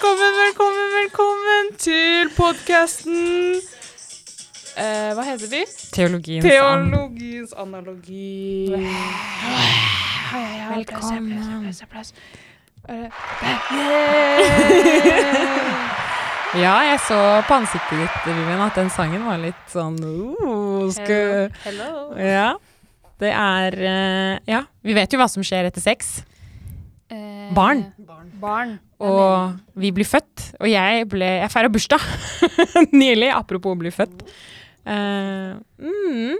[0.00, 3.58] velkommen, velkommen, velkommen til podkasten
[4.80, 5.60] eh, Hva heter vi?
[5.92, 8.72] Teologiens Teologiens analogi.
[10.72, 11.68] Velkommen.
[12.88, 13.12] Eh,
[16.60, 21.52] Ja, jeg så på ansiktet ditt, Vivian, at den sangen var litt sånn oh, skal...
[21.66, 22.16] Hello.
[22.16, 22.54] Ja.
[23.20, 26.22] Det er eh, Ja, vi vet jo hva som skjer etter sex.
[27.10, 27.84] Eh, Barn.
[28.40, 28.76] Barn.
[29.02, 30.52] Og vi blir født.
[30.60, 32.04] Og jeg ble Jeg feira bursdag
[33.02, 34.22] nylig, apropos å bli født.
[34.86, 36.36] Eh, mm,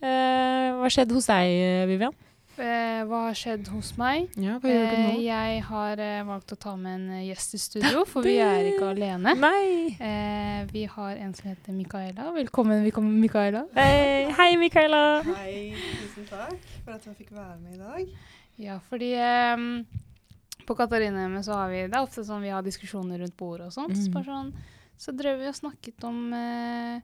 [0.00, 2.14] eh, hva skjedde hos deg, Vivian?
[2.54, 4.28] Eh, hva har skjedd hos meg?
[4.38, 5.14] Ja, hva gjør du Eh, nå?
[5.26, 8.68] jeg har eh, valgt å ta med en eh, gjest i studio, for vi er
[8.70, 9.32] ikke alene.
[9.42, 9.96] Nei.
[9.98, 12.28] Eh, vi har en som heter Mikaela.
[12.36, 13.64] Velkommen, velkommen Mikaela.
[13.74, 15.02] Hei, hei Mikaela.
[15.34, 18.14] Hei, tusen takk for at jeg fikk være med i dag.
[18.68, 19.68] Ja, fordi ehm,
[20.66, 23.72] på Katarinehjemmet så har vi Det er ofte sånn vi har diskusjoner rundt bordet og
[23.76, 23.96] sånt.
[23.96, 24.52] Så, bare sånn,
[24.96, 27.00] så drev vi og snakket om eh,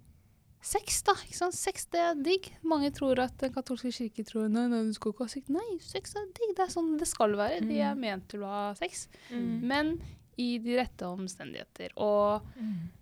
[0.62, 1.14] sex, da.
[1.24, 1.56] Ikke sant?
[1.56, 2.50] Sex, det er digg.
[2.62, 5.48] Mange tror at den katolske kirke tror nei, nei, du skal ikke ha sex.
[5.48, 6.54] Nei, sex er digg.
[6.56, 7.60] Det er sånn det skal være.
[7.66, 8.00] De er Mhm.
[8.00, 9.08] ment til å ha sex.
[9.32, 9.60] Mm.
[9.62, 10.00] Men
[10.40, 11.90] i de rette omstendigheter.
[12.00, 12.42] Og,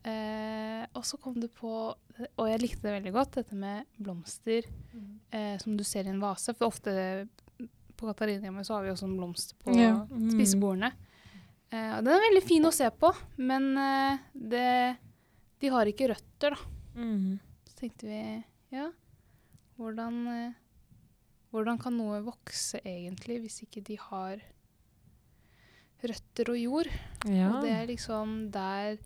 [0.05, 1.95] eh, og så kom det på
[2.37, 4.65] Og jeg likte det veldig godt, dette med blomster
[5.33, 6.53] eh, som du ser i en vase.
[6.57, 7.29] For ofte
[7.99, 9.97] på Katarinehjemmet så har vi også en blomst på Ja.
[10.11, 10.31] Mm.
[10.37, 10.93] spisebordene.
[11.71, 14.97] Eh, og den er veldig fin å se på, men eh, det,
[15.61, 17.03] de har ikke røtter, da.
[17.03, 17.37] Mm.
[17.69, 18.21] Så tenkte vi
[18.73, 18.87] ja,
[19.77, 20.55] hvordan, eh,
[21.53, 24.41] hvordan kan noe vokse egentlig hvis ikke de har
[26.09, 26.91] røtter og jord?
[27.27, 27.51] Ja.
[27.53, 28.99] Og det er liksom der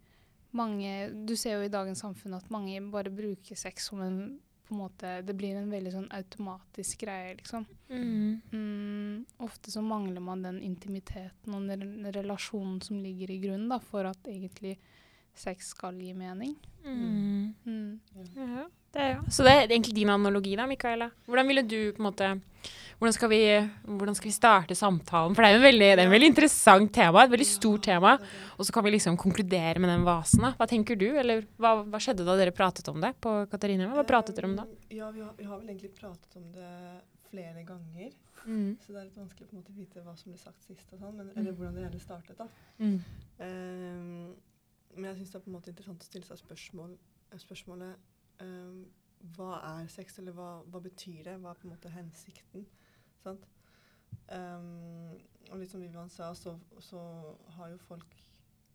[0.53, 4.19] mange Du ser jo i dagens samfunn at mange bare bruker sex som en
[4.73, 7.67] på en måte, Det blir en veldig sånn automatisk greie, liksom.
[7.91, 8.41] Mm.
[8.53, 13.79] Mm, ofte så mangler man den intimiteten og den relasjonen som ligger i grunnen da,
[13.79, 14.79] for at egentlig
[15.35, 16.57] sex skal gi mening.
[16.85, 17.55] Mm.
[17.67, 18.01] Mm.
[18.37, 19.21] Ja, det er ja.
[19.29, 21.11] Så det er egentlig din analogi da, Mikaela.
[21.27, 22.33] Hvordan ville du på en måte
[23.03, 23.39] hvordan skal, vi,
[23.99, 25.35] hvordan skal vi starte samtalen?
[25.35, 27.83] For det er jo en veldig, det er en veldig interessant tema, et veldig stort
[27.89, 28.13] tema.
[28.55, 30.45] Og så kan vi liksom konkludere med den vasen.
[30.47, 30.53] da.
[30.61, 31.09] Hva tenker du?
[31.19, 33.89] Eller hva, hva skjedde da dere pratet om det på Katarina?
[33.97, 34.69] Hva pratet dere om da?
[34.71, 36.71] Um, Ja, vi har, vi har vel egentlig pratet om det
[37.27, 38.13] flere ganger.
[38.45, 38.77] Mm.
[38.85, 40.87] Så det er litt vanskelig på en måte å vite hva som ble sagt sist,
[40.93, 42.39] og sånn, men, eller hvordan det hele startet.
[42.39, 42.47] da.
[42.79, 43.01] Mm.
[43.43, 44.37] Um,
[44.95, 46.95] men jeg syns det er på en måte interessant å stille seg spørsmål,
[47.33, 48.85] eh, spørsmålet um,
[49.35, 51.37] Hva er sex, eller hva, hva betyr det?
[51.43, 52.67] Hva er på en måte hensikten?
[53.23, 53.45] Sant?
[54.33, 55.17] Um,
[55.51, 57.01] og litt som Vivian sa, så, så
[57.57, 58.15] har jo folk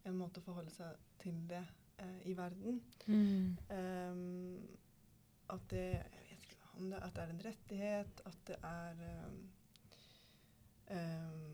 [0.07, 1.63] en måte å forholde seg til det
[1.99, 2.79] eh, i verden.
[3.07, 3.57] Mm.
[3.69, 4.77] Um,
[5.51, 9.01] at det Jeg vet ikke om det, at det er en rettighet, at det er
[10.91, 11.53] um,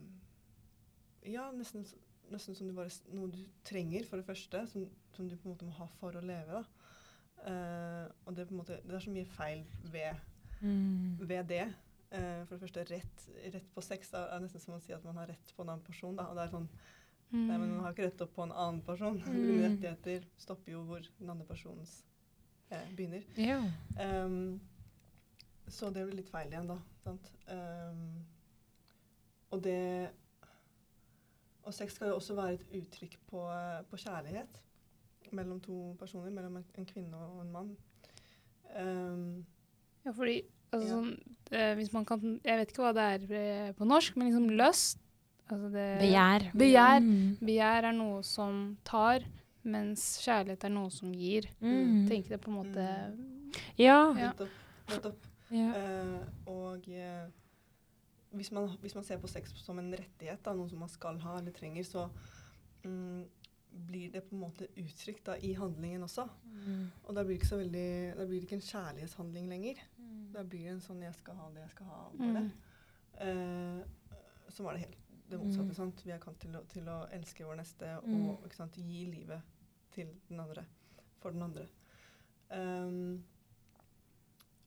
[1.25, 1.85] Ja, nesten,
[2.33, 4.65] nesten som du bare, noe du trenger, for det første.
[4.71, 6.63] Som, som du på en måte må ha for å leve.
[7.43, 10.29] Eh, og det, er måte, det er så mye feil ved,
[10.63, 11.17] Mm.
[11.27, 11.65] ved det.
[12.13, 13.23] Eh, for det første, rett,
[13.55, 15.71] rett på sex er, er nesten som å si at man har rett på en
[15.73, 16.15] annen person.
[16.19, 16.27] Da.
[16.29, 16.67] Og det er sånn,
[17.33, 19.15] Nei, men man har ikke rett opp på en annen person.
[19.25, 19.63] Mm.
[19.63, 21.95] Rettigheter stopper jo hvor den andre personens
[22.69, 23.23] eh, begynner.
[23.41, 23.55] Ja.
[23.97, 24.59] Um,
[25.73, 26.77] så det blir litt feil igjen, da.
[27.01, 27.31] Sant?
[27.49, 28.03] Um,
[29.49, 30.11] og det
[31.63, 33.41] Og sex skal jo også være et uttrykk på,
[33.89, 34.61] på kjærlighet
[35.33, 37.73] mellom to personer, mellom en, en kvinne og en mann.
[38.77, 39.45] Um,
[40.05, 40.41] Ja, fordi
[40.73, 40.93] altså, Ja.
[40.99, 44.29] sånn, eh, hvis man kan Jeg vet ikke hva det er eh, på norsk, men
[44.29, 44.99] liksom lyst
[45.51, 46.47] altså det, Begjær.
[46.57, 47.03] Begjær.
[47.03, 47.37] Mm.
[47.43, 49.25] Begjær er noe som tar,
[49.63, 51.47] mens kjærlighet er noe som gir.
[51.63, 52.07] Mm.
[52.09, 52.87] Tenk det på en måte
[53.77, 53.99] Ja.
[54.17, 54.33] Ja.
[54.89, 55.29] nettopp.
[55.53, 55.57] Ja.
[55.59, 55.69] ja.
[55.77, 57.27] Uh, og uh,
[58.33, 61.19] hvis, man, hvis man ser på sex som en rettighet, da, noe som man skal
[61.21, 62.07] ha eller trenger, så
[62.83, 63.23] mm,
[63.73, 66.27] blir det på en måte uttrykt da, i handlingen også.
[66.53, 66.91] Mm.
[67.03, 69.81] Og da blir, det ikke så veldig, da blir det ikke en kjærlighetshandling lenger.
[70.33, 72.11] Da blir det en sånn 'jeg skal ha det jeg skal ha'.
[72.17, 72.51] Det,
[73.21, 73.81] Eh,
[74.49, 74.97] som var det helt
[75.29, 75.69] det motsatte.
[75.69, 75.75] Mm.
[75.75, 76.05] sant?
[76.05, 78.29] Vi er kalt til til å elske vår neste Mm.
[78.29, 79.41] og ikke sant, gi livet
[79.91, 80.65] til den andre.
[81.19, 81.67] For den andre.
[82.49, 83.23] Um,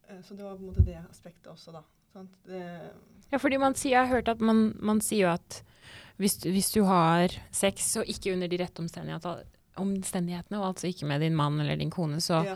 [0.08, 1.82] eh, så det var på en måte det aspektet også, da.
[2.12, 2.30] Sant?
[2.46, 2.92] Det,
[3.32, 5.62] Ja, fordi man sier, jeg har hørt at man, man sier jo at
[6.20, 9.44] hvis, hvis du har sex, og ikke under de rette omstendighetene,
[9.76, 12.54] omstendighetene, og altså ikke med din mann eller din kone, så, ja.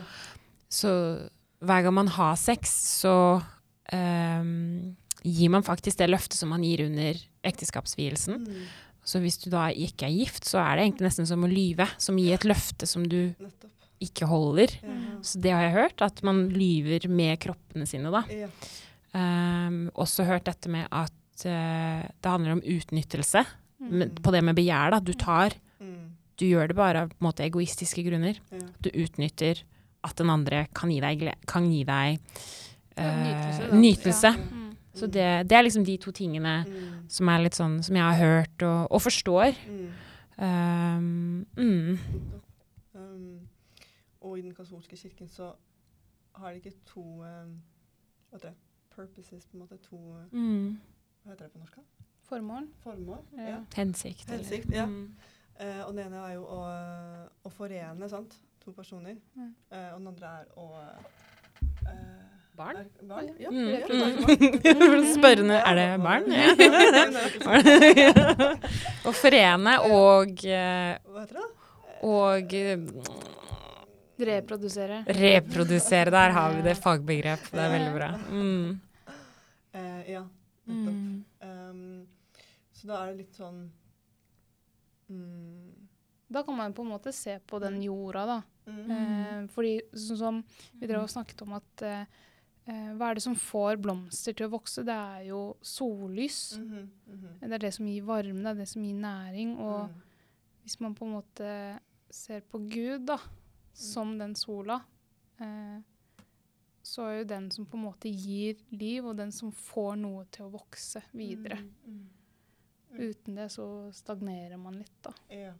[0.71, 0.93] så
[1.61, 2.71] hver gang man har sex,
[3.03, 3.13] så
[3.93, 8.41] um, gir man faktisk det løftet som man gir under ekteskapsvielsen.
[8.47, 8.63] Mm,
[9.03, 11.87] Så hvis du da ikke er gift, så er det egentlig nesten som å lyve,
[12.01, 13.69] som gir et løfte som du nettopp.
[14.01, 14.73] ikke holder.
[14.81, 14.97] Ja.
[15.21, 18.23] Så det har jeg hørt, at man lyver med kroppene sine da.
[18.33, 18.49] Ja.
[19.13, 23.43] Um, også hørt dette med at uh, det handler om utnyttelse.
[23.81, 23.91] Mm.
[23.97, 24.99] med, på det med begjær, da.
[25.01, 28.37] Du tar, Mm, du gjør det bare av på en måte, egoistiske grunner.
[28.53, 28.59] Ja.
[28.85, 29.63] Du utnytter
[30.05, 32.19] at den andre kan gi deg, kan gi deg
[32.97, 34.31] Ja, eh, nytelse, nytelse.
[34.37, 34.59] Ja.
[34.59, 34.67] Mm.
[34.93, 37.09] Så det, det er liksom de to tingene Mm.
[37.09, 39.55] som er litt sånn som jeg har hørt og, og forstår.
[39.65, 39.89] Mm.
[40.37, 41.99] Um, mm.
[42.93, 43.39] Um,
[44.21, 45.53] og i den katolske kirken så
[46.35, 47.61] har de ikke to um,
[48.31, 48.55] heter det?
[48.95, 49.77] Purposes, på en måte.
[49.89, 49.97] To
[50.31, 50.77] Mm.
[51.23, 51.75] Hva heter det på norsk?
[51.75, 51.81] da?
[52.29, 52.67] Formål.
[52.83, 53.17] Formål?
[53.37, 53.43] Ja.
[53.49, 53.57] Ja.
[53.75, 54.27] Hensikt.
[54.27, 54.85] eller- Hensikt, ja.
[54.85, 55.13] Mm.
[55.61, 56.65] Uh, og den ene er jo å,
[57.45, 58.35] å forene sant?
[58.65, 59.15] to personer.
[59.35, 59.55] Mm.
[59.71, 60.87] Uh, og den andre er å uh,
[62.57, 62.75] Barn?
[62.77, 63.29] Er, barn?
[63.39, 63.49] Ja.
[63.49, 63.69] Mm.
[63.69, 64.01] ja, Mm.
[64.01, 65.05] er barn.
[65.17, 66.31] Spørrende er det barn?
[66.31, 66.51] Ja.
[69.07, 71.47] Å forene og Hva heter det?
[72.03, 72.51] og
[74.25, 75.03] Reprodusere.
[75.07, 76.11] reprodusere.
[76.13, 77.43] Der har vi det fagbegrep.
[77.51, 78.09] Det er veldig bra.
[78.29, 78.79] Mm.
[79.73, 80.23] Eh, ja,
[80.67, 80.95] nettopp.
[80.95, 81.25] Mm.
[81.41, 82.07] Um,
[82.73, 83.61] så da er det litt sånn
[85.09, 85.87] mm,
[86.31, 88.41] Da kan man på en måte se på den jorda, da.
[88.67, 90.43] mm, Eh, fordi sånn som
[90.79, 92.05] vi drev og snakket om at eh,
[92.67, 94.83] eh, hva er det som får blomster til å vokse?
[94.87, 96.57] Det er jo sollys.
[96.59, 97.39] mhm, mhm.
[97.41, 99.57] Det er det som gir varme, det er det som gir næring.
[99.59, 100.01] Og Mm,
[100.63, 101.79] hvis man på en måte
[102.11, 103.17] ser på Gud da,
[103.73, 104.81] som den sola,
[105.39, 105.79] eh,
[106.83, 110.25] så er jo den som på en måte gir liv, og den som får noe
[110.33, 111.59] til å vokse videre.
[111.61, 112.07] mm, mm.
[112.99, 113.65] Uten det så
[113.95, 115.13] stagnerer man litt, da.
[115.31, 115.53] Ja.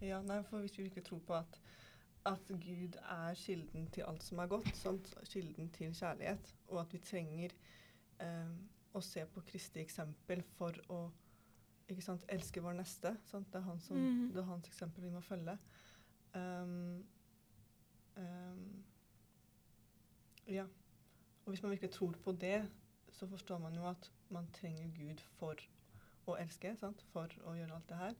[0.00, 0.22] ja.
[0.22, 1.60] Nei, for hvis vi ikke tror på at,
[2.26, 5.12] at Gud er kilden til alt som er godt, sant?
[5.30, 7.54] kilden til kjærlighet, og at vi trenger
[8.18, 8.56] eh,
[8.96, 11.04] å se på Kristi eksempel for å
[11.88, 13.14] ikke sant, elske vår neste.
[13.30, 13.46] Sant?
[13.52, 14.32] Det, er han som, Mhm.
[14.34, 15.54] det er hans eksempel vi må følge.
[16.34, 17.04] Um,
[18.18, 18.84] um,
[20.48, 20.64] ja.
[21.44, 22.70] Og hvis man virkelig tror på det,
[23.10, 25.54] så forstår man jo at man trenger Gud for
[26.26, 27.04] å elske, sant?
[27.12, 28.18] for å gjøre alt det her.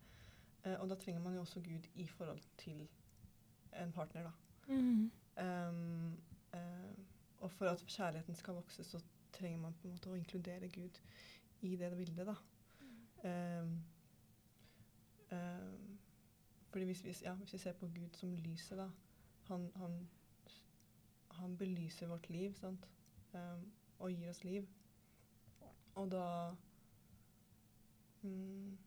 [0.65, 2.89] Uh, og da trenger man jo også Gud i forhold til
[3.77, 4.33] en partner, da.
[4.69, 5.11] Mm.
[5.39, 6.19] Um,
[6.55, 6.95] uh,
[7.39, 9.01] og for at kjærligheten skal vokse, så
[9.33, 11.01] trenger man på en måte å inkludere Gud
[11.61, 12.35] i det bildet, da.
[13.29, 13.85] Um,
[15.33, 15.99] um,
[16.71, 18.89] fordi hvis vi, ja, hvis vi ser på Gud som lyset, da
[19.49, 20.09] Han, han,
[21.31, 22.89] han belyser vårt liv, sant?
[23.33, 23.65] Um,
[23.99, 24.67] og gir oss liv.
[25.99, 26.55] Og da
[28.23, 28.79] mm,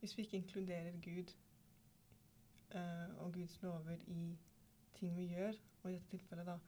[0.00, 1.34] Hvis vi ikke inkluderer Gud
[2.74, 4.38] uh, og Guds lover i
[4.94, 6.58] ting vi gjør, og i dette tilfellet da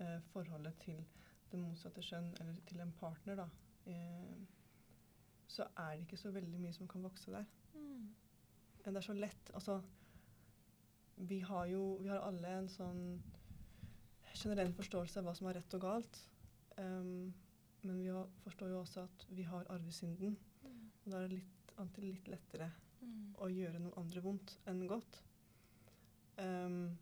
[0.00, 1.04] uh, forholdet til
[1.52, 3.48] det motsatte kjønn, eller til en partner, da,
[3.86, 4.36] uh,
[5.46, 7.44] så er det ikke så veldig mye som kan vokse der.
[8.84, 9.50] Men det er så lett.
[9.54, 9.82] Altså,
[11.16, 13.02] vi har jo vi har alle en sånn
[14.32, 16.20] generell forståelse av hva som er rett og galt.
[16.78, 17.32] Um,
[17.82, 20.36] men vi har, forstår jo også at vi har arvesynden.
[21.02, 22.70] Og da er det litt, alltid litt lettere
[23.42, 25.18] å gjøre noe andre vondt enn godt.
[26.38, 26.94] Um,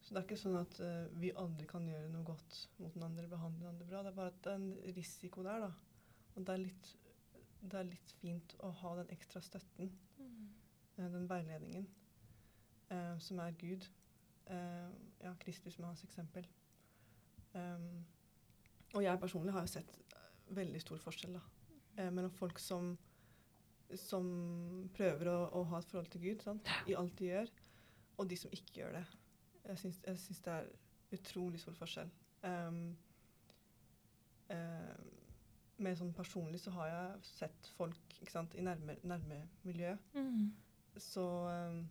[0.00, 3.04] så det er ikke sånn at uh, vi aldri kan gjøre noe godt mot den
[3.06, 4.02] andre, behandle den andre bra.
[4.02, 5.70] Det er bare at det er en risiko der, da.
[6.36, 6.90] Og det er litt,
[7.60, 11.88] det er litt fint å ha den ekstra støtten, eh, den veiledningen,
[12.90, 13.88] eh, som er Gud.
[14.46, 14.90] Eh,
[15.22, 16.46] ja, Kristus med hans eksempel.
[17.56, 18.04] Um,
[18.94, 19.92] og jeg personlig har jo sett
[20.56, 21.40] veldig stor forskjell da,
[21.96, 22.92] eh, mellom folk som,
[23.96, 24.26] som
[24.94, 26.68] prøver å, å ha et forhold til Gud sant?
[26.86, 27.52] i alt de gjør,
[28.18, 29.04] og de som ikke gjør det.
[29.66, 30.70] Jeg syns, jeg syns det er
[31.16, 32.12] utrolig stor forskjell.
[32.46, 32.82] Um,
[35.82, 39.92] mer sånn personlig så har jeg sett folk sant, i nærme, nærme miljø.
[40.14, 40.52] Mm.
[41.02, 41.82] Så um,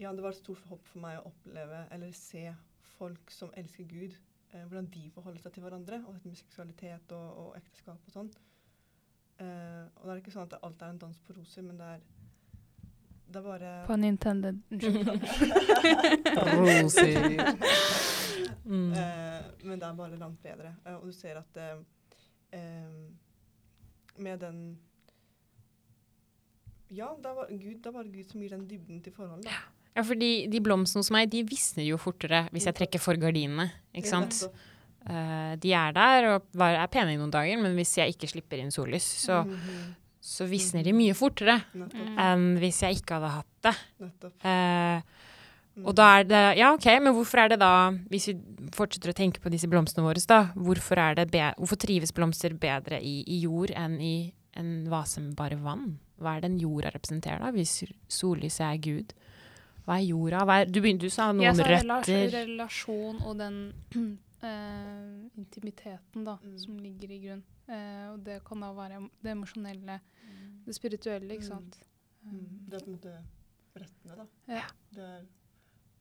[0.00, 2.48] ja, det var et stort hopp for meg å oppleve eller se
[2.94, 4.16] folk som elsker Gud,
[4.52, 8.16] eh, hvordan de forholder seg til hverandre, og dette med seksualitet og, og ekteskap og
[8.16, 8.30] sånn.
[9.42, 11.90] Eh, og det er ikke sånn at alt er en dans på roser, men det
[11.96, 12.04] er,
[13.26, 14.62] det er bare På intended.
[14.70, 15.10] Unnskyld.
[16.54, 17.28] Roser.
[18.64, 18.92] Mm.
[18.92, 20.74] Eh, men det er bare langt bedre.
[20.86, 21.78] Eh, og du ser at eh,
[22.56, 22.94] eh,
[24.16, 24.60] med den
[26.90, 29.44] Ja, det er, bare Gud, det er bare Gud som gir den dybden til forholdet.
[29.50, 29.73] da.
[29.94, 33.68] Ja, for de blomstene hos meg, de visner jo fortere hvis jeg trekker for gardinene.
[33.94, 34.40] Ikke sant?
[35.06, 38.28] Eh, de er der og var- er pene i noen dager, men hvis jeg ikke
[38.32, 39.94] slipper inn sollys, så, Mhm.
[40.20, 41.94] så visner de mye fortere Nettopp.
[42.08, 42.18] Mm.
[42.18, 43.76] enn hvis jeg ikke hadde hatt det.
[44.44, 45.02] Eh,
[45.76, 45.86] Mm.
[45.86, 48.34] og da er det Ja, OK, men hvorfor er det da, hvis vi
[48.70, 52.50] fortsetter å tenke på disse blomstene våre, da, hvorfor, er det be hvorfor trives blomster
[52.58, 55.98] bedre i, i jord enn i en vase med bare vann?
[56.20, 59.12] Hva er den jorda representerer, da, hvis sollyset er Gud?
[59.84, 60.44] Hva er jorda?
[60.48, 62.30] Hva er, du, begynte, du sa noen Jeg sa røtter.
[62.32, 63.58] relasjon og den
[64.42, 66.58] eh, intimiteten da, Mm.
[66.58, 67.42] som ligger i grunn.
[67.68, 70.00] Eh, og det kan da være det emosjonelle,
[70.66, 71.52] det spirituelle, ikke Mm.
[71.52, 71.78] sant.
[72.24, 72.68] Mm.
[72.68, 73.14] Det er på en måte
[73.76, 74.26] røttene, da.
[74.48, 74.66] Ja.
[74.94, 75.20] Det er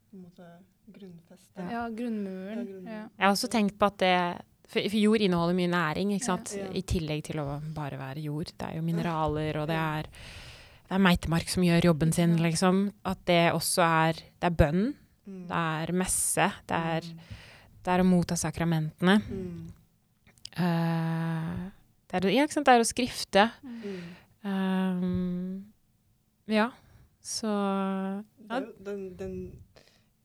[0.09, 0.47] på en måte
[0.91, 1.57] grunnfestet.
[1.57, 2.67] Ja, Ja, grunnmuren.
[2.85, 3.01] Ja.
[3.17, 6.53] Jeg har også tenkt på at det For jord inneholder mye næring, ikke sant?
[6.57, 6.65] Ja.
[6.73, 8.45] I tillegg til å bare være jord.
[8.57, 10.07] Det er jo mineraler, og det er,
[10.93, 12.83] det er meitemark som gjør jobben sin, liksom.
[13.09, 14.83] At det også er Det er bønn,
[15.25, 15.47] Mm.
[15.47, 17.01] det er messe, det er,
[17.83, 19.13] det er å motta sakramentene.
[19.23, 19.69] Mm.
[20.59, 21.69] Uh,
[22.11, 22.67] det, er, ja, ikke sant?
[22.67, 23.45] det er å skrifte.
[23.63, 24.01] Mm.
[24.43, 25.65] Um,
[26.51, 26.67] ja,
[27.23, 27.47] så
[28.35, 29.37] Det er jo den, den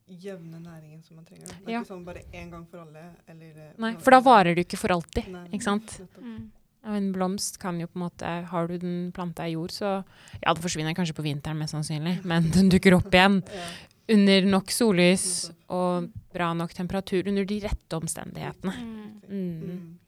[0.09, 1.47] jevne næringen som man trenger.
[1.47, 1.81] Det er Ja.
[1.85, 3.07] ikke sånn bare én gang for alle.
[3.29, 6.01] Eller, eh, Nei, for da varer det jo ikke for alltid, Nei, ikke sant?
[6.19, 6.51] Mm.
[6.85, 10.03] Ja, En blomst kan jo på en måte Har du den planta i jord, så
[10.41, 13.69] Ja, den forsvinner kanskje på vinteren, mest sannsynlig, men den dukker opp igjen Ja,
[14.09, 18.73] under nok sollys og bra nok temperatur under de rette omstendighetene.
[18.73, 19.09] Mm.
[19.29, 19.57] Mm.
[19.61, 19.99] mm.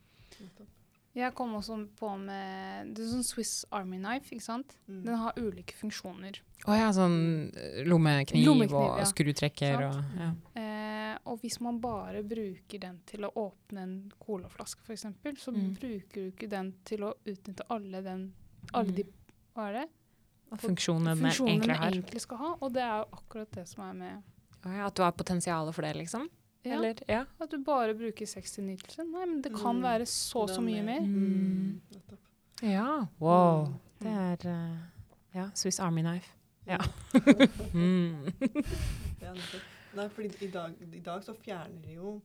[1.21, 4.77] Jeg kom også på med Det er sånn Swiss Army Knife, ikke sant?
[4.87, 5.01] Mm.
[5.09, 6.39] Den har ulike funksjoner.
[6.69, 7.19] Å ja, sånn
[7.89, 9.09] lommekniv, Lommekniv, og ja.
[9.09, 9.97] skrutrekker Sant.
[9.97, 10.31] og ja.
[10.61, 10.90] Eh,
[11.27, 15.07] og hvis man bare bruker den til å åpne en colaflaske, f.eks.,
[15.43, 15.75] så Mm.
[15.79, 18.33] bruker du ikke den til å utnytte alle, den,
[18.75, 19.05] alle de
[19.55, 19.87] hva er det?
[20.59, 21.91] Funksjonene, den funksjonene egentlig har.
[21.93, 22.51] egentlig skal ha.
[22.61, 24.23] Og det er jo akkurat det som er med
[24.67, 26.29] Å ja, at du har potensial for det, liksom?
[26.65, 26.99] ja, Eller?
[27.09, 27.25] Ja.
[27.41, 29.05] At du bare bruker sex til nytelse.
[29.11, 29.83] Nei, men det kan Mm.
[29.83, 31.01] være så så er mye mer.
[31.01, 31.81] Mm.
[32.63, 33.07] Ja.
[33.19, 33.67] Wow.
[33.69, 33.79] Mm.
[34.01, 34.13] Det
[34.47, 34.77] er uh,
[35.35, 36.29] Ja, Swiss Army Knife.
[36.67, 36.79] Ja.
[37.75, 38.33] Mm.
[39.93, 39.97] Mm.
[39.97, 40.03] Ja.
[40.03, 42.21] Nei, fordi i dag, i dag så fjerner de jo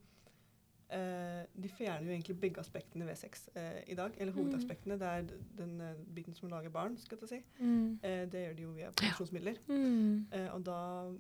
[0.94, 4.12] eh, De fjerner jo egentlig begge aspektene ved sex eh, i dag.
[4.18, 4.38] Eller Mm.
[4.44, 5.00] hovedaspektene.
[5.00, 5.24] Det er
[5.58, 7.40] den uh, biten som lager barn, skal jeg si.
[7.60, 8.00] Mm.
[8.04, 9.58] Eh, det gjør de jo via produksjonsmidler.
[9.68, 10.28] Mm.
[10.32, 10.78] Eh, og da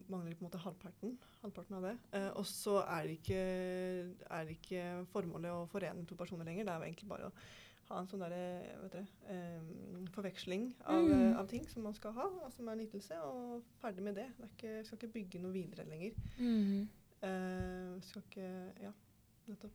[0.08, 1.96] mangler de på en måte halvparten, halvparten av det.
[2.14, 3.42] Eh, og så er det ikke,
[4.30, 6.66] er det ikke formålet å forene to personer lenger.
[6.66, 7.34] Det er jo egentlig bare å
[7.89, 9.62] ha en sånn derre, eh,
[10.15, 11.12] forveksling av, Mm.
[11.34, 14.15] eh, av ting som man skal ha, og som er en ytelse, og ferdig med
[14.15, 14.27] det.
[14.39, 16.13] det ikke, skal ikke bygge noe videre lenger.
[16.39, 16.88] Mm.
[17.24, 18.92] Uh, skal ikke Ja,
[19.48, 19.72] nettopp.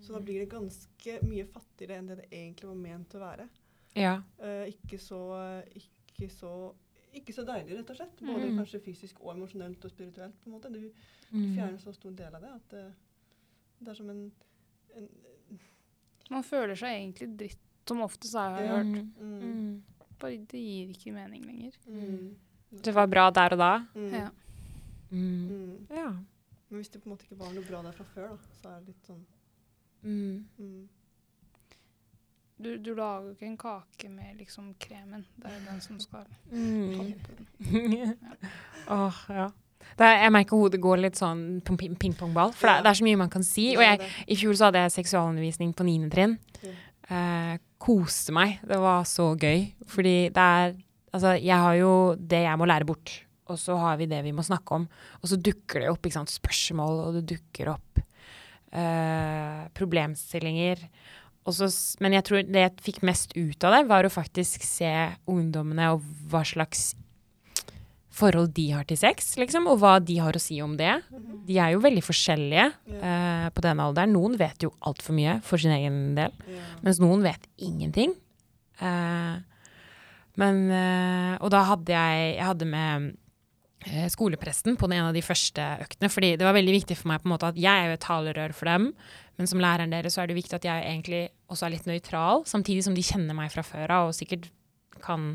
[0.00, 3.48] Så da blir det ganske mye fattigere enn det det egentlig var ment å være.
[3.96, 4.22] Ja.
[4.38, 6.74] Uh, ikke så ikke så
[7.14, 8.16] ikke så deilig, rett og slett.
[8.20, 8.58] Både Mm.
[8.58, 10.34] kanskje fysisk og emosjonelt og spirituelt.
[10.44, 10.70] på en måte.
[10.72, 10.92] Du, du
[11.36, 11.54] Mm.
[11.56, 12.94] fjerner så stor del av det at det,
[13.80, 14.32] det er som en,
[14.94, 15.08] en
[16.30, 19.04] Man føler seg egentlig dritt, som oftest har jeg hørt.
[19.20, 19.38] Mm.
[19.42, 19.82] mm.
[20.20, 21.72] Bare det gir ikke mening lenger.
[21.86, 22.36] mm,
[22.84, 23.72] Det var bra der og da.
[23.94, 24.28] mm, Ja.
[25.94, 26.10] Ja.
[26.70, 28.68] Men hvis det på en måte ikke var noe bra der fra før, da, så
[28.74, 29.24] er det litt sånn
[30.02, 30.44] Mm.
[30.58, 30.88] mm.
[32.60, 35.24] Du, du lager jo ikke en kake med liksom kremen.
[35.36, 36.92] Det er jo den som skal Mm.
[36.98, 37.46] toppe den.
[38.88, 39.48] Åh, ja.
[39.96, 42.52] Det er, jeg merker hodet går litt sånn ping-pong-ball.
[42.52, 43.70] for det, det er så mye man kan si.
[43.76, 46.10] Og jeg, i fjor så hadde jeg seksualundervisning på 9.
[46.12, 46.36] trinn.
[47.08, 48.58] Eh, koste meg.
[48.68, 49.64] Det var så gøy.
[49.88, 50.76] Fordi det er
[51.08, 53.12] Altså, jeg har jo det jeg må lære bort,
[53.48, 54.82] og så har vi det vi må snakke om.
[55.22, 58.02] Og så dukker det opp ikke sant, spørsmål, og det dukker opp
[58.76, 60.84] uh, problemstillinger.
[61.48, 61.70] Så,
[62.04, 64.90] men jeg tror det jeg fikk mest ut av det, var å faktisk se
[65.32, 66.90] ungdommene og hva slags
[68.18, 70.96] forhold de har til sex, liksom, og hva de har å si om det.
[71.12, 71.42] Mhm.
[71.48, 72.66] De er jo veldig forskjellige
[72.98, 74.12] eh, på den alderen.
[74.16, 76.34] Noen vet jo altfor mye for sin egen del,
[76.82, 78.12] mens noen vet ingenting.
[78.80, 79.38] Eh,
[80.38, 83.08] men eh, Og da hadde jeg Jeg hadde med
[83.88, 86.10] eh, skolepresten på den ene av de første øktene.
[86.10, 88.04] fordi det var veldig viktig for meg på en måte at jeg er jo et
[88.06, 88.92] talerør for dem,
[89.38, 92.44] men som læreren deres så er det viktig at jeg egentlig også er litt nøytral,
[92.46, 94.50] samtidig som de kjenner meg fra før av og sikkert
[95.02, 95.30] kan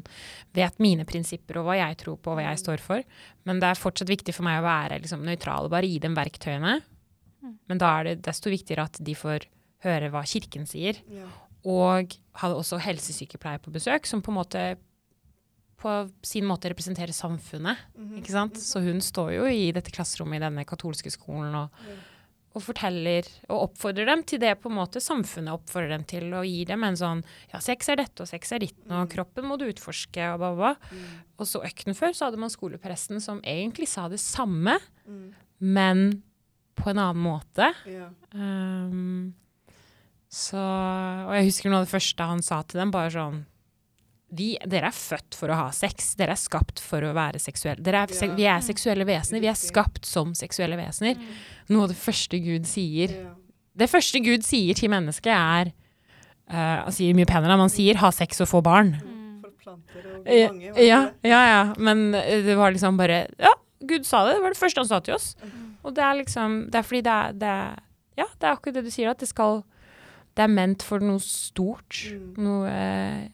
[0.55, 3.03] vet mine prinsipper og hva jeg tror på og hva jeg står for.
[3.47, 6.17] Men det er fortsatt viktig for meg å være liksom, nøytral og bare gi dem
[6.17, 6.77] verktøyene.
[7.43, 7.57] Mm.
[7.71, 9.49] Men da er det desto viktigere at de får
[9.83, 10.99] høre hva kirken sier.
[11.11, 11.27] Ja.
[11.67, 14.63] Og hadde også helsesykepleier på besøk, som på en måte
[15.83, 15.93] på
[16.23, 17.77] sin måte representerer samfunnet.
[17.97, 18.17] Mhm.
[18.21, 18.55] ikke sant?
[18.55, 21.85] Så hun står jo i dette klasserommet i denne katolske skolen og.
[22.53, 26.45] Og forteller og oppfordrer dem til det på en måte samfunnet oppfordrer dem til, og
[26.45, 29.11] gir dem en sånn Ja, sex er dette, og sex er ditten, og Mm.
[29.15, 30.51] kroppen må du utforske, og bla.
[30.55, 30.75] bla.
[30.91, 31.07] Mm.
[31.39, 35.33] Og så økten før så hadde man skolepresten som egentlig sa det samme, Mm.
[35.59, 36.23] men
[36.75, 37.73] på en annen måte.
[37.85, 38.09] Ja.
[38.33, 39.33] Um,
[40.29, 43.45] så, og jeg husker noe av det første han sa til dem, bare sånn
[44.35, 46.15] vi, Dere er født for å ha sex.
[46.19, 47.83] Dere er skapt for å være seksuelle.
[47.85, 48.33] Er, Ja.
[48.35, 49.41] vi er seksuelle vesener.
[49.41, 51.15] Vi er skapt som seksuelle vesener.
[51.15, 51.33] Mm.
[51.69, 53.33] Noe av det første Gud sier Ja.
[53.75, 55.71] Det første Gud sier til mennesket, er
[56.51, 59.01] uh, Han sier mye penere, man sier 'ha sex og få barn'.
[59.01, 59.41] Mm.
[59.41, 60.73] For planter og Ja, mange.
[60.77, 61.73] ja, ja, ja.
[61.77, 63.53] Men eh, det var liksom bare Ja,
[63.85, 64.35] Gud sa det.
[64.35, 65.35] Det var det første han sa til oss.
[65.43, 65.75] Mm.
[65.85, 67.79] Og det er liksom Det er fordi det er, det er
[68.17, 69.63] Ja, det er akkurat det du sier, at det skal
[70.35, 72.13] Det er ment for noe stort.
[72.37, 73.27] Noe eh,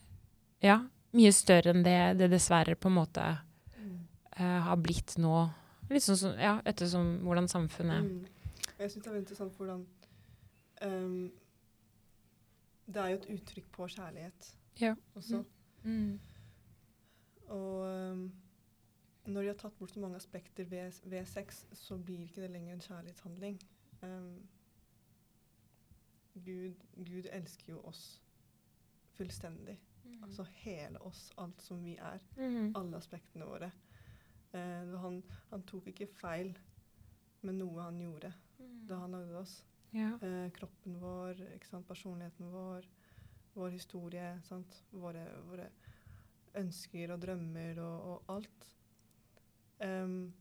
[0.61, 0.79] Ja.
[1.13, 3.23] mye større enn det det dessverre på en måte
[3.77, 3.99] Mm.
[4.37, 5.49] eh, har blitt nå.
[5.89, 8.25] Litt sånn som, ja, ettersom hvordan samfunnet Mm.
[8.79, 9.85] Jeg syns det er veldig interessant hvordan
[10.81, 11.31] um,
[12.87, 14.95] Det er jo et uttrykk på kjærlighet Ja.
[15.15, 15.43] også.
[15.83, 16.19] Mm.
[17.49, 18.31] Og um,
[19.27, 22.49] når de har tatt bort så mange aspekter ved, ved sex, så blir ikke det
[22.51, 23.59] lenger en kjærlighetshandling.
[24.03, 24.47] Um,
[26.45, 28.21] Gud, Gud elsker jo oss
[29.17, 29.77] fullstendig.
[30.25, 32.23] Altså hele oss, alt som vi er.
[32.37, 32.73] Mm.
[32.75, 33.71] Alle aspektene våre.
[34.51, 36.53] Eh, han, han tok ikke feil
[37.45, 38.33] med noe han gjorde
[38.89, 39.59] da han lagde oss.
[39.95, 40.11] Ja.
[40.21, 41.39] Eh, kroppen vår,
[41.87, 42.87] personligheten vår,
[43.53, 44.83] vår historie, sant?
[44.91, 45.69] Våre, våre
[46.59, 48.69] ønsker og drømmer og, og alt.
[49.79, 50.33] Um,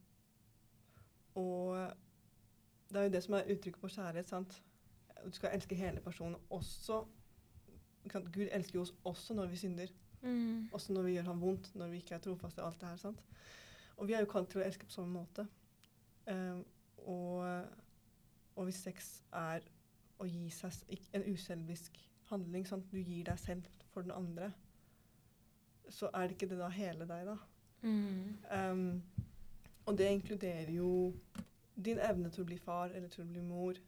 [1.39, 1.93] og
[2.89, 4.29] det er jo det som er uttrykket på kjærlighet.
[4.29, 4.61] sant?
[5.25, 6.35] Du skal elske hele personen.
[6.49, 7.03] Også?
[8.07, 9.91] Gud elsker jo oss også når vi synder.
[10.21, 10.69] Mm.
[10.73, 12.95] Også når vi gjør ham vondt, når vi ikke er trofaste alt det her.
[12.97, 13.23] sant?
[13.97, 15.47] Og vi er jo kalt til å elske på samme måte.
[16.31, 16.63] Em,
[17.05, 17.65] og,
[18.55, 19.65] og hvis sex er
[20.19, 22.87] å gi seg en uselvisk handling, sant?
[22.91, 24.51] du gir deg selv for den andre,
[25.89, 27.37] så er det ikke det da hele deg, da.
[27.81, 28.35] Mm.
[28.51, 29.01] Um,
[29.87, 31.13] og det inkluderer jo
[31.75, 33.79] din evne til å bli far eller til å bli mor,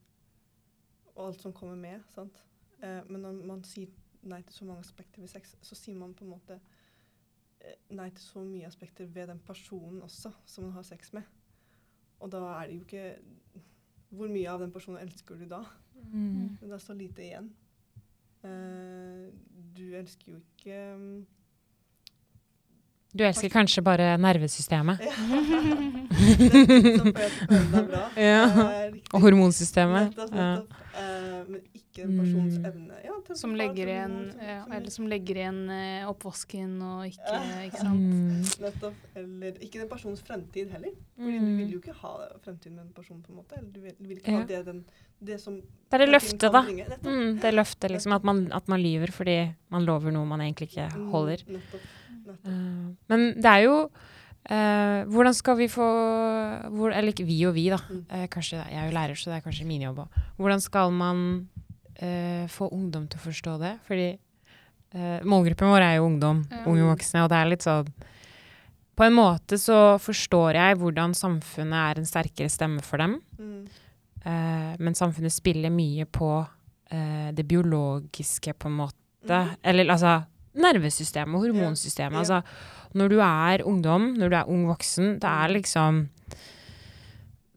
[1.12, 2.02] og alt som kommer med.
[2.16, 2.40] sant?
[2.82, 3.92] Uh, men når man sier
[4.30, 6.58] nei til så mange aspekter ved sex, så sier man på en måte
[7.60, 11.28] eh, nei til så mye aspekter ved den personen også, som man har sex med.
[12.22, 13.06] Og da er det jo ikke
[14.12, 15.62] Hvor mye av den personen elsker du da?
[16.12, 16.58] Mm.
[16.60, 17.46] Det er så lite igjen.
[18.44, 19.30] Uh,
[19.78, 21.22] du elsker jo ikke um,
[23.14, 25.12] Du elsker kanskje bare nervesystemet Ja.
[28.16, 28.46] Ja.
[29.14, 30.10] Og hormonsystemet.
[30.12, 30.56] Nettopp, Ja.
[30.56, 30.74] nettopp.
[30.92, 32.66] Eh, men ikke en persons Mm.
[32.66, 32.94] evne.
[33.06, 37.40] Ja, Som legger igjen, ja, eller som legger igjen uh, oppvasken og ikke Ja.
[37.66, 38.00] Ikke sant?
[38.00, 38.42] Mm.
[38.66, 38.94] Nettopp.
[39.16, 40.92] Eller ikke den persons fremtid heller.
[41.18, 41.46] Fordi Mm.
[41.46, 43.54] du vil jo ikke ha fremtiden med en person, på en måte.
[43.58, 44.38] Eller du vil, du vil ikke Ja.
[44.40, 44.86] ha det, den,
[45.24, 46.62] det som Det er det løftet, da.
[46.62, 48.12] Mm, det løftet, liksom.
[48.14, 51.38] At man, at man lyver fordi man lover noe man egentlig ikke Mm, holder.
[51.48, 51.80] Nettopp.
[52.28, 55.86] Eh, men det er jo uh, Hvordan skal vi få
[56.74, 57.78] hvor, Eller ikke vi og vi, da.
[57.90, 58.06] Mm.
[58.12, 60.22] Uh, kanskje, jeg er jo lærer, så det er kanskje min jobb òg.
[60.38, 61.26] Hvordan skal man
[62.02, 63.76] eh, få ungdom til å forstå det?
[63.86, 64.08] Fordi
[64.96, 66.66] eh, målgruppen vår er jo ungdom, Mm.
[66.68, 67.92] unge voksne, og det er litt sånn
[68.98, 73.20] På en måte så forstår jeg hvordan samfunnet er en sterkere stemme for dem.
[73.40, 73.68] Mm.
[74.26, 76.48] Eh, men samfunnet spiller mye på
[76.92, 78.98] det biologiske, på en måte.
[79.24, 79.54] Mhm.
[79.64, 82.14] Eller altså nervesystemet, hormonsystemet.
[82.14, 82.20] Ja.
[82.20, 82.44] Altså,
[82.94, 86.10] når du er ungdom, når du er ung voksen, det er liksom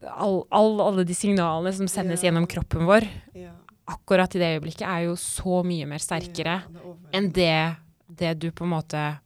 [0.05, 2.31] all, all, Alle de signalene som sendes Ja.
[2.31, 3.53] gjennom kroppen vår Ja.
[3.89, 6.81] akkurat i det øyeblikket, er jo så mye mer sterkere det
[7.13, 7.77] enn det,
[8.15, 9.19] det du på en måte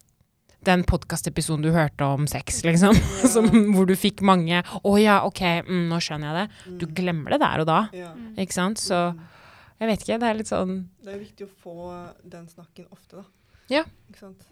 [0.61, 2.93] Den podkastepisoden du hørte om sex, liksom.
[3.33, 6.79] Som, hvor du fikk mange 'Å ja, OK, mm, nå skjønner jeg det'.
[6.79, 6.93] Du Mm.
[6.95, 7.89] glemmer det der og da.
[7.93, 8.35] Mm.
[8.37, 8.75] Ikke sant?
[8.77, 9.19] Så Mm.
[9.79, 10.19] jeg vet ikke.
[10.19, 13.23] Det er litt sånn Det er viktig å få den snakken ofte, da.
[13.69, 13.83] Ja.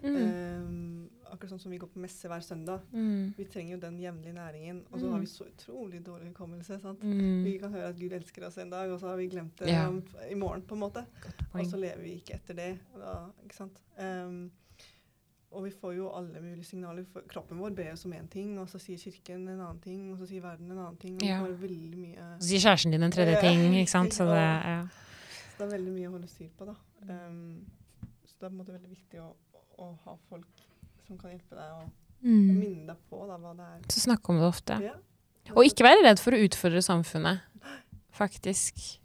[0.04, 2.80] Ehm, akkurat sånn som vi går på messe hver søndag.
[2.92, 4.84] mm, Vi trenger jo den jevnlige næringen.
[4.92, 5.12] Og så Mm.
[5.12, 6.80] har vi så utrolig dårlig hukommelse.
[7.02, 9.56] mm, Vi kan høre at Gud elsker oss en dag, og så har vi glemt
[9.58, 9.92] det yeah.
[10.30, 11.04] i morgen, på en måte.
[11.54, 12.78] Og så lever vi ikke etter det.
[12.96, 13.68] Da, ikke?
[13.98, 14.50] Ehm,
[15.50, 17.04] og vi får jo alle mulige signaler.
[17.28, 20.18] Kroppen vår ber oss om én ting, og så sier kirken en annen ting, og
[20.18, 21.14] så sier verden en annen ting.
[21.16, 21.40] Og Ja.
[22.38, 24.12] Så sier kjæresten din en tredje ting, ikke sant.
[24.12, 24.86] Så det, ja.
[25.58, 26.74] Så det er veldig mye å holde styr på, da.
[27.08, 27.64] Ehm,
[28.38, 29.32] så det er på en måte veldig viktig å,
[29.82, 30.62] å ha folk
[31.06, 32.58] som kan hjelpe deg og Mm.
[32.58, 33.82] minne deg på da, hva det er.
[33.94, 34.74] Så snakke om det ofte.
[34.82, 34.94] Ja.
[35.54, 37.40] Og ikke være redd for å utfordre samfunnet,
[38.10, 38.98] faktisk.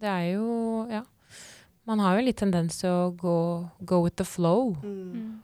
[0.00, 1.04] Det er jo Ja.
[1.86, 4.74] Man har jo litt tendens til å gå go with the flow.
[4.82, 5.12] Mm.
[5.14, 5.42] Mm.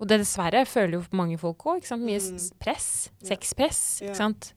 [0.00, 1.82] Og det dessverre føler jo mange folk òg.
[1.98, 2.58] Mye Mm.
[2.60, 3.10] press.
[3.22, 4.00] Sexpress.
[4.02, 4.52] Ikke sant?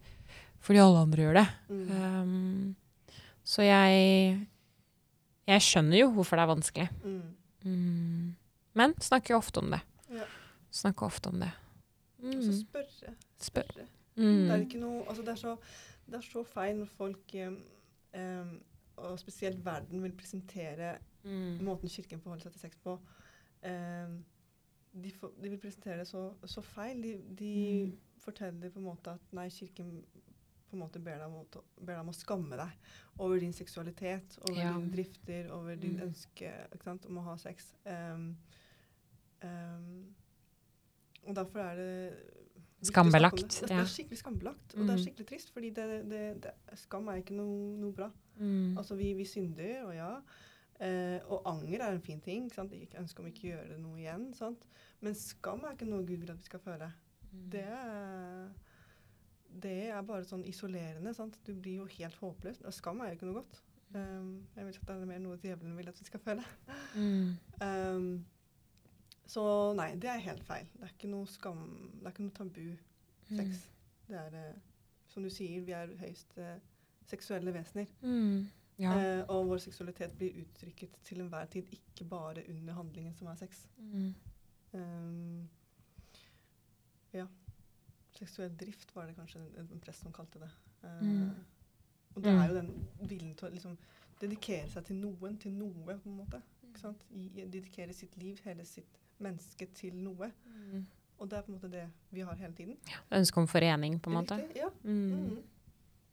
[0.61, 1.47] Fordi alle andre gjør det.
[1.69, 1.91] Mm.
[1.91, 2.75] Um,
[3.43, 4.47] så jeg
[5.47, 6.89] Jeg skjønner jo hvorfor det er vanskelig.
[7.03, 7.33] Mm.
[7.67, 8.35] Mm.
[8.77, 9.79] Men snakker ofte om det.
[10.13, 10.23] Ja.
[10.71, 11.51] Snakker ofte om det.
[12.23, 12.61] Og så Mm.
[12.69, 13.13] spørre.
[13.39, 13.85] Spørre.
[14.15, 14.23] Mm.
[14.47, 15.55] Det er ikke noe Altså, det er så,
[16.05, 17.59] det er så feil når folk em,
[18.97, 21.59] og spesielt verden vil presentere Mm.
[21.63, 22.99] måten kirken forholder seg til sex på.
[23.65, 24.23] Um,
[25.03, 27.03] de, for, de vil presentere det så, så feil.
[27.03, 27.97] De, de Mm.
[28.19, 30.05] forteller på en måte at nei, kirken
[30.69, 31.45] på en måte ber deg, om
[31.79, 32.69] ber deg om å skamme deg
[33.19, 34.73] over din seksualitet, over Ja.
[34.73, 36.07] dine drifter, over din Mm.
[36.09, 37.73] ønske ikke sant, om å ha sex.
[37.85, 38.37] Um,
[39.43, 40.15] um,
[41.27, 42.17] og derfor er det
[42.85, 43.67] Skambelagt, Det.
[43.69, 45.05] Det er skikkelig skambelagt, og det er Mm.
[45.05, 48.11] skikkelig trist, fordi det, det, det, skam er ikke noe, noe bra.
[48.39, 48.77] Mm.
[48.77, 50.21] Altså, vi, vi synder, og ja.
[50.79, 52.45] Uh, og anger er en fin ting.
[52.45, 52.71] ikke sant?
[52.71, 54.31] Jeg ønsker om ikke å gjøre noe igjen.
[54.35, 54.67] sant?
[55.01, 56.91] Men skam er ikke noe Gud vil at vi skal føle.
[57.49, 58.49] Det er,
[59.49, 61.13] det er bare sånn isolerende.
[61.13, 61.39] sant?
[61.45, 62.61] Du blir jo helt håpløs.
[62.65, 63.61] Og skam er jo ikke noe godt.
[63.95, 66.43] Um, jeg vil at det er mer noe djevelen vil at vi skal føle.
[66.95, 67.37] Mm.
[67.61, 68.25] Um,
[69.27, 69.43] så
[69.75, 70.67] nei, det er helt feil.
[70.75, 72.67] Det er ikke noe skam, det er ikke noe tabu
[73.29, 73.65] sex.
[74.07, 74.59] Det er, uh,
[75.11, 76.55] som du sier, vi er høyst uh,
[77.07, 77.89] seksuelle vesener.
[78.01, 78.47] Mm.
[78.77, 78.93] Ja.
[78.93, 83.39] Uh, og vår seksualitet blir uttrykket til enhver tid, ikke bare under handlingen som er
[83.39, 83.65] sex.
[83.77, 84.13] Mm.
[84.73, 85.49] Um,
[87.13, 87.25] ja.
[88.17, 90.49] Seksuell drift var det kanskje en, en prest som kalte det.
[90.83, 91.29] Eh, Mm.
[92.15, 92.39] Og det Mm.
[92.41, 93.77] er jo den viljen til å liksom
[94.21, 96.41] dedikere seg til noen, til noe, på en måte.
[97.13, 100.31] I, dedikere sitt liv, hele sitt menneske, til noe.
[100.45, 100.85] Mm.
[101.19, 102.77] Og det er på en måte det vi har hele tiden.
[102.89, 102.97] Ja.
[103.17, 104.37] Ønske om forening, på en måte.
[104.37, 104.55] Riktig?
[104.57, 104.69] Ja.
[104.83, 105.11] Mm.
[105.11, 105.43] Mm.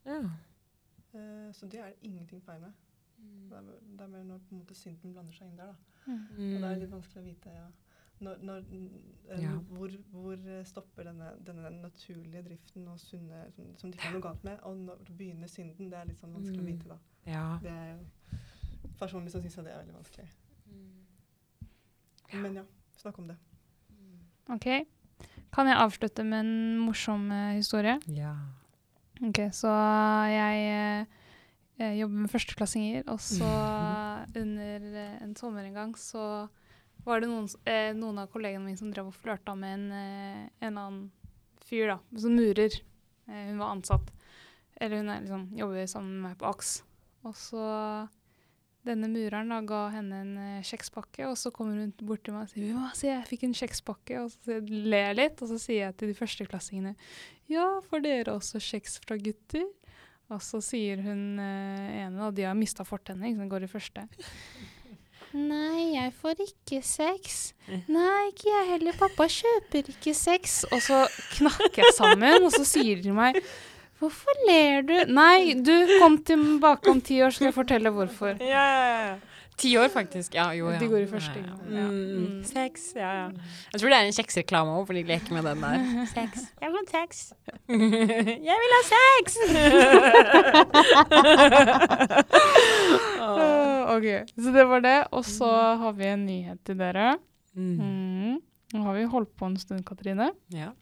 [0.07, 0.21] Ja.
[1.15, 2.73] Uh, så det er det ingenting feil med.
[3.51, 3.63] Det er,
[3.97, 5.75] det er mer når på en måte synden blander seg inn der, da.
[6.13, 7.67] Og det er litt vanskelig å vite ja.
[8.21, 8.59] Når, når,
[9.31, 9.51] eh, Ja.
[9.69, 14.13] hvor, hvor eh, stopper denne, denne naturlige driften og sunne som, som det ikke er
[14.19, 15.91] noe galt med, og når begynner synden?
[15.91, 16.73] Det er litt sånn vanskelig å Mm.
[16.73, 16.99] vite, da.
[17.27, 17.59] Ja.
[17.63, 18.39] Det er, jo,
[18.99, 20.29] personlig så syns jeg det er veldig vanskelig.
[22.35, 22.65] Men ja,
[22.99, 23.37] snakk om det.
[24.51, 24.67] OK.
[25.55, 27.99] Kan jeg avslutte med en morsom uh, historie?
[28.09, 28.35] ja.
[29.23, 29.71] Ok, så
[30.27, 31.07] jeg
[31.79, 33.47] eh, jobber med førsteklassinger, og så
[34.41, 36.49] under en sommer en gang så
[37.05, 40.67] var det noen, eh, noen av kollegene mine som drev og flørta med en, eh,
[40.67, 41.11] en annen
[41.65, 42.81] fyr, da, som murer.
[43.29, 44.13] Eh, hun var ansatt.
[44.81, 46.83] Eller hun liksom, jobber sammen med meg på AKS.
[47.25, 47.65] Og så
[48.85, 52.45] denne mureren da, ga henne en eh, kjekspakke, og så kommer hun bort til meg
[52.49, 55.61] og sier «Ja, se, jeg fikk en kjekspakke, og så ler jeg litt, og så
[55.63, 56.93] sier jeg til de førsteklassingene
[57.53, 59.65] ja, får dere også kjeks fra gutter?
[60.33, 64.07] Og så sier hun eh, ene, og de har mista fortennene, som går i første.
[65.35, 67.53] Nei, jeg får ikke sex.
[67.91, 68.97] Nei, ikke jeg heller.
[68.99, 70.61] Pappa kjøper ikke sex.
[70.71, 73.41] Og så knakker jeg sammen, og så sier de meg
[74.03, 74.97] Hvorfor ler du?
[75.15, 78.35] Nei, du, kom tilbake om ti år, så skal jeg fortelle hvorfor.
[78.43, 79.15] Ja, ja, ja.
[79.57, 80.35] Ti år, faktisk.
[80.35, 80.79] Ja, jo, ja.
[80.83, 81.79] De går i første Ja, ja.
[81.79, 81.85] ja.
[81.87, 81.95] Mm.
[82.19, 82.45] Mm.
[82.45, 83.29] Sex, ja, ja.
[83.73, 85.79] Jeg tror det er en kjeksreklame òg, for de leker med den der.
[86.17, 86.31] Sex.
[86.61, 87.33] Jeg vil ha sex.
[88.51, 89.27] Jeg vil ha sex!
[93.95, 94.97] Ok, så det var det.
[95.15, 97.15] Og så har vi en nyhet til dere.
[97.55, 97.77] Mm.
[97.79, 98.41] Mm.
[98.75, 100.33] Nå har vi holdt på en stund, Katrine.
[100.55, 100.73] Ja.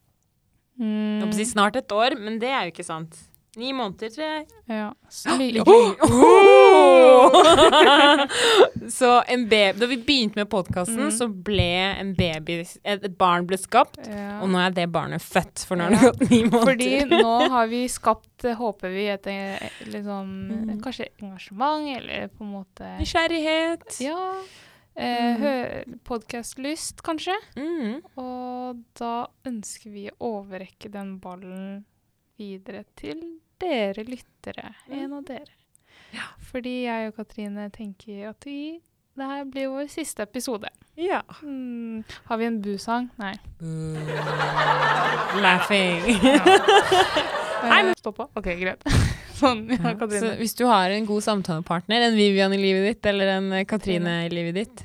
[0.80, 1.28] Mm.
[1.44, 3.18] Snart et år, men det er jo ikke sant.
[3.56, 4.46] Ni måneder, tror jeg.
[4.72, 4.94] Ja.
[5.12, 7.32] Så, li- Oh!
[8.90, 11.10] så en baby, da vi begynte med podkasten, Mm.
[11.12, 11.66] så ble
[12.00, 14.40] en baby Et barn ble skapt, Ja.
[14.42, 16.64] og nå er det barnet født, for nå har det gått ni måneder.
[16.64, 20.80] Fordi nå har vi skapt, eh, håper vi, et eh, liksom, Mm.
[20.82, 24.00] kanskje engasjement, eller på en måte Nysgjerrighet.
[24.00, 24.34] Ja.
[24.96, 25.36] Eh,
[25.86, 26.00] Mm.
[26.04, 27.34] Podkastlyst, kanskje.
[27.56, 28.02] Mm.
[28.16, 31.84] Og da ønsker vi å overrekke den ballen
[32.42, 33.22] videre til
[33.62, 34.74] dere lyttere.
[34.90, 35.54] En av dere.
[36.50, 38.80] Fordi jeg og Katrine tenker at vi
[39.12, 40.70] det her blir vår siste episode.
[40.96, 41.20] Ja.
[41.44, 42.00] Mm.
[42.30, 43.10] Har vi en bu-sang?
[43.20, 43.34] Nei.
[45.36, 46.06] Laughing.
[47.68, 48.26] Nei, men Stopp på.
[48.40, 48.86] OK, greit.
[49.42, 53.34] sånn, ja, Så hvis du har en god samtalepartner, en Vivian i livet ditt eller
[53.36, 54.84] en eh, Katrine i livet ditt,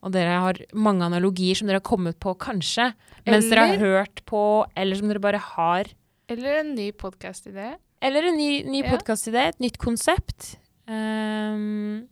[0.00, 2.92] og dere har mange analogier som dere har kommet på kanskje,
[3.28, 4.40] mens dere har hørt på,
[4.78, 5.92] eller som dere bare har,
[6.28, 7.76] Eller en ny podkastidé.
[8.02, 8.90] eller en ny, ny Ja.
[8.96, 10.58] podkastidé, et nytt konsept,
[10.88, 12.06] Um,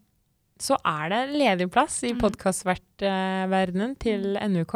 [0.59, 2.19] så er det ledig plass i Mm.
[2.21, 4.75] podkastverdenen til NUK.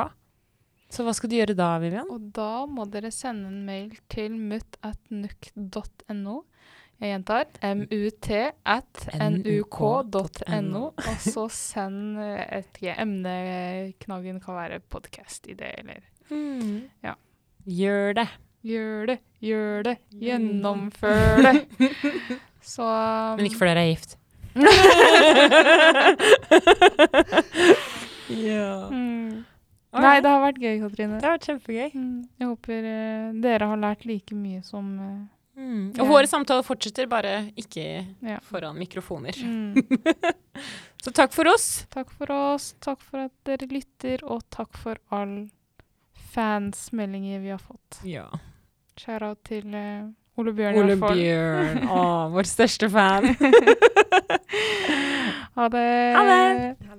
[0.88, 2.06] Så hva skal du gjøre da, Vivian?
[2.08, 6.44] Og da må dere sende en mail til mutt.nuk.no.
[7.00, 7.44] Jeg gjentar
[9.48, 12.78] mut.nuk.no, Og så send et.
[12.98, 16.90] Emneknaggen kan være podkast-idé, eller Mm.
[17.02, 17.14] Ja.
[17.66, 18.28] Gjør det.
[18.68, 21.54] Gjør det, gjør det, gjennomfør det.
[22.74, 22.84] Så
[23.38, 24.16] Men ikke før dere er gift.
[28.48, 28.88] ja.
[28.92, 29.44] mm.
[29.98, 31.16] Nei, det har vært gøy, Katrine.
[31.16, 31.88] Det har vært kjempegøy.
[31.96, 32.18] Mm.
[32.42, 35.18] Jeg håper uh, dere har lært like mye som uh,
[35.58, 35.88] Mm.
[35.96, 36.04] Ja.
[36.04, 38.38] Og våre samtaler fortsetter, bare ikke Ja.
[38.46, 39.34] foran mikrofoner.
[39.42, 39.74] mm.
[41.02, 41.86] Så takk for oss.
[41.90, 45.48] Takk for oss, takk for at dere lytter, og takk for all
[46.34, 48.00] fansmeldinger vi har fått.
[48.04, 48.26] Ja.
[48.98, 50.08] Shout-out til uh,
[50.38, 50.78] Ole Bjørn.
[50.82, 50.96] Ole.
[51.00, 51.84] Bjørn.
[51.98, 52.02] Å,
[52.34, 53.30] vår største fan.
[55.58, 55.86] Ha det.
[56.14, 56.76] Ha det.
[56.86, 56.96] Ha